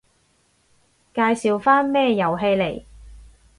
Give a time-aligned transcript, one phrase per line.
[1.13, 2.83] 介紹返咩遊戲嚟